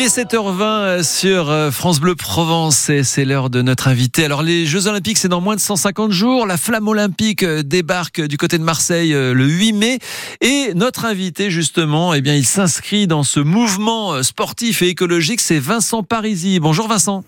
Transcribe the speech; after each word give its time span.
Il 0.00 0.06
est 0.06 0.16
7h20 0.16 1.02
sur 1.02 1.50
euh, 1.50 1.70
France 1.70 2.00
Bleu 2.00 2.14
Provence 2.14 2.88
et 2.88 3.04
c'est 3.04 3.26
l'heure 3.26 3.50
de 3.50 3.60
notre 3.60 3.86
invité. 3.86 4.24
Alors 4.24 4.42
les 4.42 4.64
Jeux 4.64 4.86
Olympiques 4.86 5.18
c'est 5.18 5.28
dans 5.28 5.42
moins 5.42 5.56
de 5.56 5.60
150 5.60 6.10
jours. 6.10 6.46
La 6.46 6.56
flamme 6.56 6.88
olympique 6.88 7.42
euh, 7.42 7.62
débarque 7.62 8.22
du 8.22 8.38
côté 8.38 8.56
de 8.56 8.62
Marseille 8.62 9.12
euh, 9.12 9.34
le 9.34 9.44
8 9.44 9.72
mai 9.74 9.98
et 10.40 10.72
notre 10.74 11.04
invité 11.04 11.50
justement, 11.50 12.14
eh 12.14 12.22
bien 12.22 12.34
il 12.34 12.46
s'inscrit 12.46 13.06
dans 13.06 13.24
ce 13.24 13.40
mouvement 13.40 14.22
sportif 14.22 14.80
et 14.80 14.88
écologique. 14.88 15.42
C'est 15.42 15.58
Vincent 15.58 16.02
Parisi. 16.02 16.60
Bonjour 16.60 16.88
Vincent. 16.88 17.22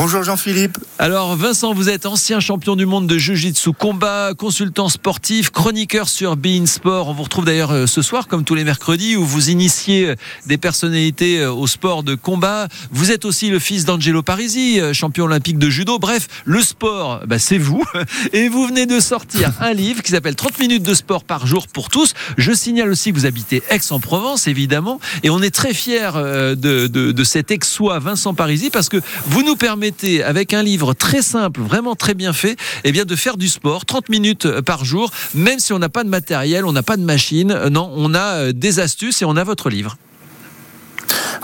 Bonjour 0.00 0.22
Jean-Philippe. 0.22 0.78
Alors 1.00 1.34
Vincent, 1.34 1.74
vous 1.74 1.88
êtes 1.88 2.06
ancien 2.06 2.38
champion 2.38 2.76
du 2.76 2.86
monde 2.86 3.08
de 3.08 3.18
Jiu-Jitsu 3.18 3.72
combat, 3.72 4.32
consultant 4.38 4.88
sportif, 4.88 5.50
chroniqueur 5.50 6.08
sur 6.08 6.36
Bein 6.36 6.66
Sport. 6.66 7.08
On 7.08 7.14
vous 7.14 7.24
retrouve 7.24 7.44
d'ailleurs 7.44 7.72
euh, 7.72 7.86
ce 7.88 8.00
soir, 8.00 8.28
comme 8.28 8.44
tous 8.44 8.54
les 8.54 8.62
mercredis, 8.62 9.16
où 9.16 9.24
vous 9.24 9.50
initiez 9.50 10.10
euh, 10.10 10.14
des 10.46 10.56
personnalités 10.56 11.40
euh, 11.40 11.52
au 11.52 11.66
sport 11.66 12.04
de 12.04 12.14
combat. 12.14 12.68
Vous 12.92 13.10
êtes 13.10 13.24
aussi 13.24 13.50
le 13.50 13.58
fils 13.58 13.86
d'Angelo 13.86 14.22
Parisi, 14.22 14.80
champion 14.92 15.24
olympique 15.24 15.58
de 15.58 15.68
judo. 15.68 15.98
Bref, 15.98 16.28
le 16.44 16.62
sport, 16.62 17.22
bah, 17.26 17.40
c'est 17.40 17.58
vous. 17.58 17.84
Et 18.32 18.48
vous 18.48 18.68
venez 18.68 18.86
de 18.86 19.00
sortir 19.00 19.50
un 19.60 19.72
livre 19.72 20.02
qui 20.02 20.12
s'appelle 20.12 20.36
30 20.36 20.60
minutes 20.60 20.84
de 20.84 20.94
sport 20.94 21.24
par 21.24 21.48
jour 21.48 21.66
pour 21.66 21.88
tous. 21.88 22.14
Je 22.36 22.52
signale 22.52 22.90
aussi 22.90 23.10
que 23.10 23.16
vous 23.16 23.26
habitez 23.26 23.64
Aix-en-Provence, 23.68 24.46
évidemment. 24.46 25.00
Et 25.24 25.30
on 25.30 25.42
est 25.42 25.50
très 25.50 25.74
fiers 25.74 26.12
de, 26.14 26.86
de, 26.86 27.24
cet 27.24 27.50
ex-soi 27.50 27.98
Vincent 27.98 28.34
Parisi 28.34 28.70
parce 28.70 28.88
que 28.88 29.00
vous 29.26 29.42
nous 29.42 29.56
permettez 29.56 29.87
avec 30.24 30.54
un 30.54 30.62
livre 30.62 30.94
très 30.94 31.22
simple, 31.22 31.60
vraiment 31.60 31.94
très 31.94 32.14
bien 32.14 32.32
fait, 32.32 32.56
eh 32.84 32.92
bien 32.92 33.04
de 33.04 33.16
faire 33.16 33.36
du 33.36 33.48
sport 33.48 33.84
30 33.84 34.08
minutes 34.08 34.60
par 34.60 34.84
jour, 34.84 35.10
même 35.34 35.58
si 35.58 35.72
on 35.72 35.78
n'a 35.78 35.88
pas 35.88 36.04
de 36.04 36.08
matériel, 36.08 36.64
on 36.64 36.72
n'a 36.72 36.82
pas 36.82 36.96
de 36.96 37.02
machine. 37.02 37.68
Non, 37.70 37.92
on 37.96 38.14
a 38.14 38.34
euh, 38.34 38.52
des 38.52 38.80
astuces 38.80 39.22
et 39.22 39.24
on 39.24 39.36
a 39.36 39.44
votre 39.44 39.70
livre. 39.70 39.96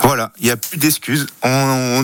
Voilà, 0.05 0.31
il 0.39 0.45
n'y 0.45 0.51
a 0.51 0.57
plus 0.57 0.77
d'excuses. 0.77 1.25
On 1.41 2.03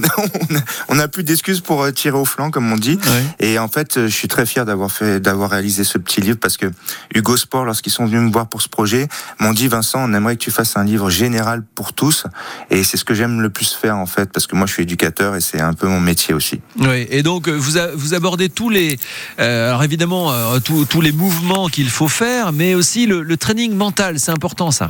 n'a 0.96 1.08
plus 1.08 1.24
d'excuses 1.24 1.60
pour 1.62 1.84
euh, 1.84 1.92
tirer 1.92 2.18
au 2.18 2.26
flanc, 2.26 2.50
comme 2.50 2.72
on 2.72 2.76
dit. 2.76 2.98
Et 3.40 3.60
en 3.60 3.68
fait, 3.68 3.96
euh, 3.96 4.08
je 4.08 4.16
suis 4.16 4.28
très 4.28 4.48
fier 4.48 4.66
d'avoir 4.66 4.92
fait, 4.92 5.20
d'avoir 5.20 5.52
réalisé 5.52 5.84
ce 5.84 6.00
petit 6.00 6.20
livre 6.20 6.40
parce 6.42 6.58
que 6.58 6.66
Hugo 7.14 7.38
Sport, 7.38 7.64
lorsqu'ils 7.64 7.92
sont 7.92 8.08
venus 8.08 8.22
me 8.22 8.32
voir 8.32 8.50
pour 8.50 8.64
ce 8.64 8.70
projet, 8.70 9.08
m'ont 9.40 9.54
dit 9.54 9.68
Vincent, 9.68 10.00
on 10.04 10.14
aimerait 10.16 10.36
que 10.36 10.42
tu 10.42 10.50
fasses 10.50 10.78
un 10.78 10.84
livre 10.84 11.12
général 11.12 11.62
pour 11.76 11.94
tous. 11.94 12.26
Et 12.72 12.84
c'est 12.84 12.98
ce 12.98 13.06
que 13.06 13.14
j'aime 13.14 13.40
le 13.40 13.52
plus 13.52 13.72
faire 13.72 13.98
en 13.98 14.08
fait, 14.08 14.32
parce 14.32 14.48
que 14.48 14.56
moi 14.56 14.66
je 14.66 14.74
suis 14.74 14.84
éducateur 14.84 15.36
et 15.36 15.42
c'est 15.42 15.62
un 15.62 15.74
peu 15.74 15.88
mon 15.88 16.00
métier 16.00 16.34
aussi. 16.34 16.60
Oui. 16.80 17.06
Et 17.12 17.22
donc 17.22 17.50
vous, 17.50 17.78
vous 17.94 18.14
abordez 18.16 18.50
tous 18.50 18.72
les, 18.72 18.98
euh, 19.40 19.70
alors 19.70 19.84
évidemment 19.84 20.34
tous 20.60 21.02
les 21.02 21.12
mouvements 21.12 21.68
qu'il 21.68 21.92
faut 21.92 22.08
faire, 22.08 22.52
mais 22.52 22.74
aussi 22.74 23.06
le 23.06 23.38
training 23.38 23.76
mental. 23.76 24.20
C'est 24.20 24.32
important 24.32 24.72
ça. 24.72 24.90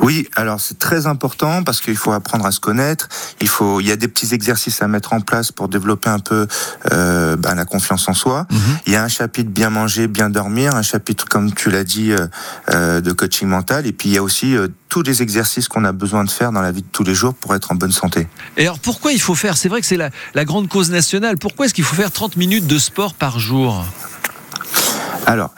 Oui, 0.00 0.28
alors 0.34 0.60
c'est 0.60 0.78
très 0.78 1.06
important 1.06 1.62
parce 1.62 1.80
qu'il 1.80 1.96
faut 1.96 2.12
apprendre 2.12 2.46
à 2.46 2.52
se 2.52 2.60
connaître. 2.60 3.08
Il 3.40 3.48
faut, 3.48 3.80
il 3.80 3.86
y 3.86 3.92
a 3.92 3.96
des 3.96 4.08
petits 4.08 4.34
exercices 4.34 4.82
à 4.82 4.88
mettre 4.88 5.12
en 5.12 5.20
place 5.20 5.52
pour 5.52 5.68
développer 5.68 6.08
un 6.08 6.18
peu 6.18 6.46
euh, 6.92 7.36
ben, 7.36 7.54
la 7.54 7.64
confiance 7.64 8.08
en 8.08 8.14
soi. 8.14 8.46
Mhm. 8.50 8.60
Il 8.86 8.92
y 8.92 8.96
a 8.96 9.04
un 9.04 9.08
chapitre 9.08 9.50
bien 9.50 9.70
manger, 9.70 10.08
bien 10.08 10.30
dormir, 10.30 10.74
un 10.74 10.82
chapitre 10.82 11.26
comme 11.28 11.52
tu 11.52 11.70
l'as 11.70 11.84
dit 11.84 12.12
euh, 12.12 12.26
euh 12.70 13.00
de 13.00 13.12
coaching 13.12 13.48
mental, 13.48 13.86
et 13.86 13.92
puis 13.92 14.10
il 14.10 14.14
y 14.14 14.18
a 14.18 14.22
aussi 14.22 14.56
euh, 14.56 14.68
tous 14.88 15.02
les 15.02 15.22
exercices 15.22 15.68
qu'on 15.68 15.84
a 15.84 15.92
besoin 15.92 16.24
de 16.24 16.30
faire 16.30 16.52
dans 16.52 16.60
la 16.60 16.72
vie 16.72 16.82
de 16.82 16.88
tous 16.90 17.04
les 17.04 17.14
jours 17.14 17.34
pour 17.34 17.54
être 17.54 17.72
en 17.72 17.74
bonne 17.74 17.92
santé. 17.92 18.28
Et 18.56 18.62
alors 18.62 18.78
pourquoi 18.78 19.12
il 19.12 19.20
faut 19.20 19.34
faire? 19.34 19.56
C'est 19.56 19.68
vrai 19.68 19.80
que 19.80 19.86
c'est 19.86 19.96
la, 19.96 20.10
la 20.34 20.44
grande 20.44 20.68
cause 20.68 20.90
nationale. 20.90 21.38
Pourquoi 21.38 21.66
est-ce 21.66 21.74
qu'il 21.74 21.84
faut 21.84 21.96
faire 21.96 22.10
30 22.10 22.36
minutes 22.36 22.66
de 22.66 22.78
sport 22.78 23.14
par 23.14 23.38
jour? 23.38 23.84
Alors. 25.26 25.54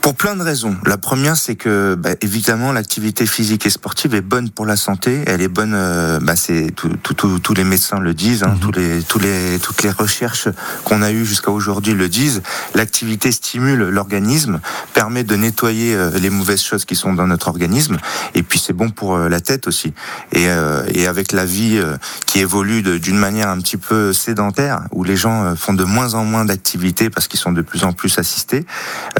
Pour 0.00 0.14
plein 0.14 0.34
de 0.34 0.42
raisons. 0.42 0.74
La 0.86 0.96
première, 0.96 1.36
c'est 1.36 1.56
que 1.56 1.94
bah, 1.94 2.10
évidemment 2.22 2.72
l'activité 2.72 3.26
physique 3.26 3.66
et 3.66 3.70
sportive 3.70 4.14
est 4.14 4.22
bonne 4.22 4.48
pour 4.48 4.64
la 4.64 4.76
santé. 4.76 5.22
Elle 5.26 5.42
est 5.42 5.48
bonne. 5.48 5.74
Euh, 5.74 6.18
bah, 6.20 6.36
c'est 6.36 6.74
tous 6.74 7.54
les 7.54 7.64
médecins 7.64 8.00
le 8.00 8.14
disent. 8.14 8.42
Hein, 8.42 8.54
mhm. 8.54 8.60
tous 8.60 8.72
les, 8.72 9.02
tous 9.02 9.18
les, 9.18 9.58
toutes 9.62 9.82
les 9.82 9.90
recherches 9.90 10.48
qu'on 10.84 11.02
a 11.02 11.12
eues 11.12 11.26
jusqu'à 11.26 11.50
aujourd'hui 11.50 11.92
le 11.92 12.08
disent. 12.08 12.40
L'activité 12.74 13.30
stimule 13.30 13.90
l'organisme, 13.90 14.60
permet 14.94 15.22
de 15.22 15.36
nettoyer 15.36 15.94
euh, 15.94 16.10
les 16.18 16.30
mauvaises 16.30 16.62
choses 16.62 16.86
qui 16.86 16.96
sont 16.96 17.12
dans 17.12 17.26
notre 17.26 17.48
organisme, 17.48 17.98
et 18.34 18.42
puis 18.42 18.58
c'est 18.58 18.72
bon 18.72 18.88
pour 18.88 19.16
euh, 19.16 19.28
la 19.28 19.40
tête 19.40 19.66
aussi. 19.66 19.92
Et, 20.32 20.46
et 20.94 21.06
avec 21.06 21.32
la 21.32 21.44
vie 21.44 21.80
qui 22.26 22.38
évolue 22.40 22.82
d'une 23.00 23.18
manière 23.18 23.48
un 23.48 23.58
petit 23.58 23.76
peu 23.76 24.12
sédentaire, 24.12 24.82
où 24.92 25.04
les 25.04 25.16
gens 25.16 25.54
font 25.56 25.74
de 25.74 25.84
moins 25.84 26.14
en 26.14 26.24
moins 26.24 26.44
d'activités 26.44 27.10
parce 27.10 27.28
qu'ils 27.28 27.40
sont 27.40 27.52
de 27.52 27.62
plus 27.62 27.84
en 27.84 27.92
plus 27.92 28.18
assistés, 28.18 28.64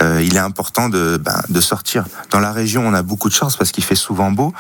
il 0.00 0.36
est 0.36 0.38
important 0.38 0.69
de, 0.88 1.18
ben, 1.18 1.40
de 1.48 1.60
sortir. 1.60 2.04
Dans 2.30 2.40
la 2.40 2.52
région, 2.52 2.86
on 2.86 2.94
a 2.94 3.02
beaucoup 3.02 3.28
de 3.28 3.34
chance 3.34 3.56
parce 3.56 3.72
qu'il 3.72 3.84
fait 3.84 3.94
souvent 3.94 4.30
beau. 4.30 4.52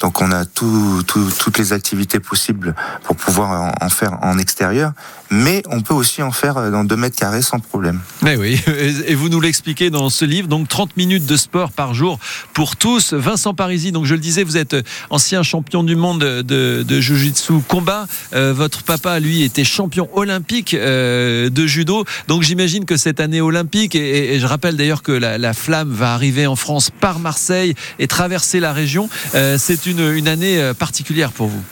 Donc 0.00 0.20
on 0.20 0.30
a 0.32 0.44
tout, 0.44 1.02
toutes 1.06 1.58
les 1.58 1.72
activités 1.72 2.20
possibles 2.20 2.74
pour 3.04 3.16
pouvoir 3.16 3.74
en, 3.80 3.88
faire 3.88 4.18
en 4.22 4.38
extérieur. 4.38 4.92
Mais 5.30 5.62
on 5.68 5.82
peut 5.82 5.94
aussi 5.94 6.22
en 6.22 6.32
faire 6.32 6.70
dans 6.70 6.84
2 6.84 6.96
mètres 6.96 7.16
carrés 7.16 7.42
sans 7.42 7.60
problème. 7.60 8.00
Mais 8.22 8.36
oui, 8.36 8.58
et 9.06 9.14
vous 9.14 9.28
nous 9.28 9.40
l'expliquez 9.40 9.90
dans 9.90 10.08
ce 10.08 10.24
livre. 10.24 10.48
Donc 10.48 10.68
30 10.68 10.96
minutes 10.96 11.26
de 11.26 11.36
sport 11.36 11.72
par 11.72 11.92
jour 11.92 12.18
pour 12.54 12.76
tous. 12.76 13.12
Vincent 13.12 13.52
Parisi, 13.52 13.92
donc 13.92 14.06
je 14.06 14.14
le 14.14 14.20
disais, 14.20 14.42
vous 14.42 14.56
êtes 14.56 14.76
ancien 15.10 15.42
champion 15.42 15.82
du 15.82 15.96
monde 15.96 16.20
de, 16.20 16.82
de 16.82 17.00
Jiu-Jitsu 17.00 17.60
combat. 17.68 18.06
Euh, 18.32 18.52
votre 18.54 18.82
papa, 18.82 19.20
lui, 19.20 19.42
était 19.42 19.64
champion 19.64 20.08
olympique 20.14 20.74
euh, 20.74 21.50
de 21.50 21.66
judo. 21.66 22.04
Donc 22.26 22.42
j'imagine 22.42 22.84
que 22.84 22.96
cette 22.96 23.20
année 23.20 23.40
olympique, 23.40 23.94
et, 23.94 24.38
je 24.38 24.46
rappelle 24.46 24.76
d'ailleurs 24.76 25.02
que 25.02 25.12
la, 25.12 25.38
la 25.38 25.52
flamme 25.58 25.92
va 25.92 26.14
arriver 26.14 26.46
en 26.46 26.56
France 26.56 26.90
par 26.90 27.18
Marseille 27.18 27.74
et 27.98 28.06
traverser 28.06 28.60
la 28.60 28.72
région. 28.72 29.10
Euh, 29.34 29.56
c'est 29.58 29.86
une, 29.86 30.28
année 30.28 30.60
euh, 30.60 30.72
particulière 30.72 31.32
pour 31.32 31.48
vous. 31.48 31.62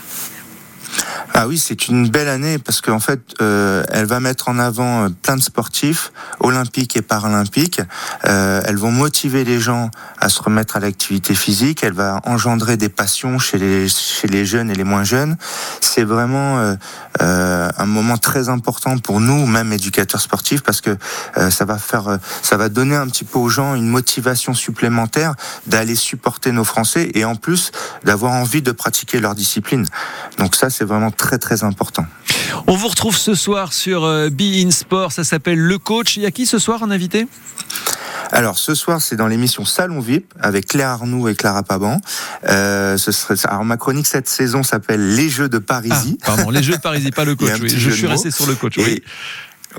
Ah 1.39 1.47
oui, 1.47 1.59
c'est 1.59 1.89
une 1.89 2.09
belle 2.09 2.29
année 2.29 2.57
parce 2.57 2.81
qu'en 2.81 2.99
fait, 2.99 3.21
euh, 3.43 3.85
elle 3.91 4.07
va 4.07 4.21
mettre 4.21 4.49
en 4.49 4.59
avant 4.59 5.05
euh, 5.05 5.09
plein 5.11 5.37
de 5.37 5.43
sportifs, 5.43 6.11
olympiques 6.41 6.97
et 6.97 7.03
paralympiques. 7.03 7.83
Euh, 8.25 8.63
elles 8.65 8.79
vont 8.79 8.91
motiver 8.91 9.45
les 9.45 9.61
gens 9.61 9.91
à 10.19 10.31
se 10.31 10.41
remettre 10.41 10.79
à 10.79 10.81
l'activité 10.81 11.35
physique. 11.35 11.83
Elle 11.83 11.93
va 11.93 12.23
engendrer 12.25 12.79
des 12.79 12.89
passions 12.89 13.39
chez 13.39 13.59
les 13.59 14.47
jeunes 14.47 14.71
et 14.71 14.75
les 14.75 14.83
moins 14.83 15.05
jeunes. 15.05 15.37
C'est 15.83 16.05
vraiment 16.05 16.75
euh, 17.21 17.71
un 17.77 17.87
moment 17.87 18.17
très 18.17 18.49
important 18.49 18.97
pour 18.97 19.21
nous, 19.21 19.45
même 19.45 19.75
éducateurs 19.75 20.23
sportifs, 20.23 20.63
parce 20.63 20.81
que 20.81 20.97
ça 21.51 21.67
va 21.67 21.77
faire, 21.77 22.19
ça 22.41 22.57
va 22.57 22.71
donner 22.71 22.97
un 22.97 23.07
petit 23.09 23.25
peu 23.25 23.39
aux 23.39 23.51
gens 23.51 23.75
une 23.75 23.89
motivation 23.89 24.55
supplémentaire 24.55 25.35
d'aller 25.67 25.97
supporter 25.97 26.51
nos 26.53 26.65
Français 26.65 27.11
et 27.13 27.27
en 27.27 27.37
plus 27.37 27.73
d'avoir 28.05 28.33
envie 28.33 28.63
de 28.63 28.73
pratiquer 28.73 29.21
leur 29.21 29.35
discipline. 29.35 29.85
Donc 30.39 30.55
ça, 30.55 30.71
c'est 30.71 30.85
vraiment 30.85 31.11
très 31.11 31.26
très 31.35 31.65
important. 31.65 32.07
On 32.67 32.77
vous 32.77 32.89
retrouve 32.89 33.17
ce 33.17 33.35
soir 33.35 33.73
sur 33.73 34.05
euh, 34.05 34.31
Be 34.31 34.65
In 34.65 34.71
Sport, 34.71 35.13
ça 35.13 35.25
s'appelle 35.25 35.59
Le 35.59 35.79
Coach. 35.79 36.17
Il 36.17 36.23
y 36.23 36.27
a 36.27 36.31
qui 36.31 36.47
ce 36.47 36.59
soir 36.59 36.83
en 36.83 36.91
invité? 36.91 37.27
Alors 38.33 38.59
ce 38.59 38.75
soir, 38.75 39.01
c'est 39.01 39.17
dans 39.17 39.29
l'émission 39.29 39.65
Salon 39.65 40.01
VIP 40.01 40.33
avec 40.41 40.67
Claire 40.67 40.89
Arnoux 40.89 41.29
et 41.29 41.35
Clara 41.35 41.63
Paban. 41.63 42.01
Euh, 42.49 42.97
ce 42.97 43.13
serait, 43.13 43.35
alors 43.45 43.65
ma 43.65 43.77
chronique 43.77 44.07
cette 44.07 44.29
saison 44.29 44.63
s'appelle 44.63 45.15
Les 45.15 45.29
Jeux 45.29 45.49
de 45.49 45.59
Parisie. 45.59 46.19
Ah, 46.23 46.27
pardon, 46.27 46.51
les 46.51 46.63
Jeux 46.63 46.77
de 46.77 46.81
Parisie, 46.81 47.11
pas 47.11 47.25
le 47.25 47.35
coach. 47.37 47.53
Je 47.63 47.91
suis 47.91 48.07
resté 48.07 48.31
sur 48.31 48.47
le 48.47 48.55
coach. 48.55 48.79
Oui. 48.79 49.03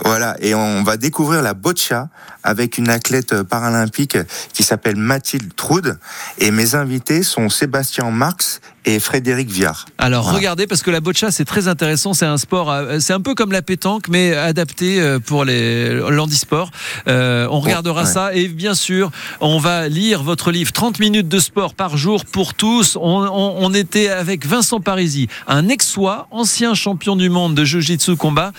Voilà, 0.04 0.38
et 0.42 0.54
on 0.54 0.84
va 0.84 0.96
découvrir 0.96 1.42
la 1.42 1.56
boccia 1.56 2.10
avec 2.44 2.78
une 2.78 2.90
athlète 2.90 3.42
paralympique 3.42 4.18
qui 4.54 4.64
s'appelle 4.64 4.96
Mathilde 4.96 5.56
Troude. 5.56 5.98
Et 6.38 6.52
mes 6.52 6.76
invités 6.76 7.24
sont 7.24 7.50
Sébastien 7.50 8.12
Marx 8.12 8.62
et 8.88 9.00
Frédéric 9.00 9.50
Viard. 9.52 9.86
Alors 9.98 10.32
regardez, 10.34 10.66
parce 10.66 10.82
que 10.82 10.90
la 10.90 11.02
boccia 11.02 11.30
c'est 11.30 11.46
très 11.46 11.68
intéressant, 11.68 12.14
c'est 12.14 12.26
un 12.26 12.38
sport, 12.38 12.72
euh, 12.72 13.00
c'est 13.00 13.12
un 13.12 13.20
peu 13.20 13.36
comme 13.36 13.52
la 13.52 13.62
pétanque, 13.62 14.08
mais 14.08 14.34
adapté 14.34 15.02
euh, 15.02 15.20
pour 15.20 15.44
les 15.44 15.94
l'handisport. 16.10 16.72
Euh, 17.08 17.48
on 17.52 17.60
regardera 17.60 18.06
ça 18.06 18.34
et 18.34 18.48
bien 18.48 18.74
sûr, 18.74 19.12
on 19.42 19.60
va 19.60 19.90
lire 19.90 20.24
votre 20.24 20.52
livre 20.52 20.72
30 20.72 21.00
minutes 21.00 21.28
de 21.28 21.40
sport 21.40 21.74
par 21.74 21.98
jour 21.98 22.26
pour 22.26 22.54
tous. 22.54 22.98
On, 23.00 23.74
était 23.74 24.08
avec 24.08 24.48
Vincent 24.48 24.80
Parisi, 24.80 25.28
un 25.46 25.68
ex-soi, 25.68 26.28
ancien 26.32 26.74
champion 26.74 27.18
du 27.18 27.30
monde 27.30 27.54
de 27.54 27.66
Jiu-Jitsu 27.66 28.16
combat, 28.16 28.54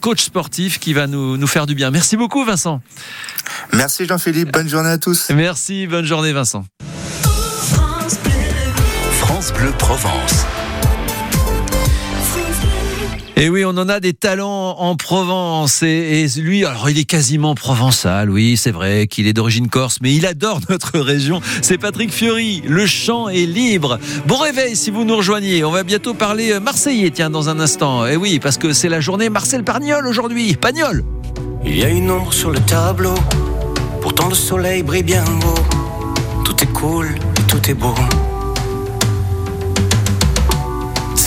coach 0.00 0.22
sportif 0.22 0.80
qui 0.80 0.94
va 0.94 1.06
nous, 1.06 1.36
nous 1.36 1.46
faire 1.46 1.66
du 1.66 1.74
bien. 1.74 1.90
Merci 1.90 2.16
beaucoup 2.16 2.42
Vincent. 2.44 2.80
Merci 3.74 4.06
Jean-Philippe, 4.06 4.50
bonne 4.50 4.68
journée 4.68 4.88
à 4.88 4.98
tous. 4.98 5.28
Merci, 5.30 5.86
bonne 5.86 6.06
journée 6.06 6.32
Vincent. 6.32 6.64
Bleu 9.64 9.72
Provence. 9.78 10.44
Et 13.36 13.48
oui, 13.48 13.64
on 13.64 13.70
en 13.70 13.88
a 13.88 13.98
des 13.98 14.12
talents 14.12 14.76
en 14.78 14.94
Provence. 14.94 15.82
Et, 15.82 16.26
lui, 16.36 16.66
alors 16.66 16.90
il 16.90 16.98
est 16.98 17.06
quasiment 17.06 17.54
provençal, 17.54 18.28
oui, 18.28 18.58
c'est 18.58 18.72
vrai 18.72 19.06
qu'il 19.06 19.26
est 19.26 19.32
d'origine 19.32 19.68
corse, 19.68 20.00
mais 20.02 20.12
il 20.12 20.26
adore 20.26 20.60
notre 20.68 20.98
région. 20.98 21.40
C'est 21.62 21.78
Patrick 21.78 22.12
Fiori, 22.12 22.62
le 22.66 22.84
chant 22.84 23.30
est 23.30 23.46
libre. 23.46 23.98
Bon 24.26 24.36
réveil 24.36 24.76
si 24.76 24.90
vous 24.90 25.04
nous 25.04 25.16
rejoignez. 25.16 25.64
On 25.64 25.70
va 25.70 25.82
bientôt 25.82 26.12
parler 26.12 26.60
marseillais, 26.60 27.10
tiens, 27.10 27.30
dans 27.30 27.48
un 27.48 27.58
instant. 27.58 28.06
Et 28.06 28.16
oui, 28.16 28.40
parce 28.40 28.58
que 28.58 28.74
c'est 28.74 28.90
la 28.90 29.00
journée 29.00 29.30
Marcel 29.30 29.64
Pagnol 29.64 30.06
aujourd'hui. 30.06 30.56
Pagnol 30.56 31.02
Il 31.64 31.74
y 31.74 31.84
a 31.84 31.88
une 31.88 32.10
ombre 32.10 32.34
sur 32.34 32.50
le 32.50 32.60
tableau, 32.60 33.14
pourtant 34.02 34.28
le 34.28 34.34
soleil 34.34 34.82
brille 34.82 35.04
bien 35.04 35.24
haut. 35.24 36.42
Tout 36.44 36.62
est 36.62 36.72
cool 36.74 37.14
et 37.38 37.42
tout 37.50 37.70
est 37.70 37.74
beau. 37.74 37.94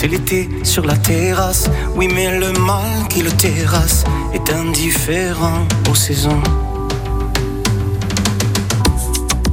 C'est 0.00 0.06
l'été 0.06 0.48
sur 0.62 0.86
la 0.86 0.96
terrasse, 0.96 1.68
oui 1.96 2.06
mais 2.06 2.38
le 2.38 2.52
mal 2.52 3.08
qui 3.10 3.20
le 3.20 3.32
terrasse 3.32 4.04
est 4.32 4.48
indifférent 4.52 5.66
aux 5.90 5.94
saisons. 5.96 6.40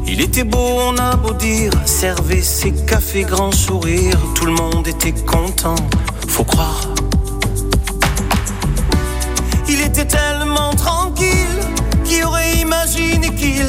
Il 0.05 0.21
était 0.21 0.43
beau, 0.43 0.59
on 0.59 0.95
a 0.99 1.15
beau 1.15 1.33
dire, 1.33 1.71
servait 1.85 2.43
ses 2.43 2.73
cafés 2.85 3.23
grand 3.23 3.51
sourire, 3.51 4.19
tout 4.35 4.45
le 4.45 4.51
monde 4.51 4.87
était 4.87 5.13
content, 5.13 5.73
faut 6.27 6.43
croire. 6.43 6.89
Il 9.67 9.81
était 9.81 10.05
tellement 10.05 10.75
tranquille 10.75 11.59
qui 12.03 12.23
aurait 12.23 12.57
imaginé 12.57 13.33
qu'il 13.33 13.67